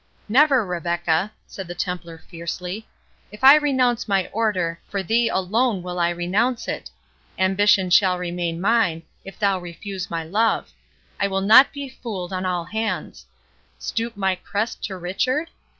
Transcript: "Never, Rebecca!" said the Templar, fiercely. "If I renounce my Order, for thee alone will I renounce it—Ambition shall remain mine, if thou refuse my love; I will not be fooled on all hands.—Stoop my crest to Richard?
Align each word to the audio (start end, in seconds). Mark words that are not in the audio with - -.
"Never, 0.27 0.65
Rebecca!" 0.65 1.31
said 1.45 1.67
the 1.67 1.75
Templar, 1.75 2.17
fiercely. 2.17 2.87
"If 3.31 3.43
I 3.43 3.53
renounce 3.53 4.07
my 4.07 4.25
Order, 4.33 4.79
for 4.89 5.03
thee 5.03 5.29
alone 5.31 5.83
will 5.83 5.99
I 5.99 6.09
renounce 6.09 6.67
it—Ambition 6.67 7.91
shall 7.91 8.17
remain 8.17 8.59
mine, 8.59 9.03
if 9.23 9.37
thou 9.37 9.59
refuse 9.59 10.09
my 10.09 10.23
love; 10.23 10.73
I 11.19 11.27
will 11.27 11.41
not 11.41 11.71
be 11.71 11.87
fooled 11.87 12.33
on 12.33 12.47
all 12.47 12.63
hands.—Stoop 12.65 14.17
my 14.17 14.33
crest 14.33 14.83
to 14.85 14.97
Richard? 14.97 15.51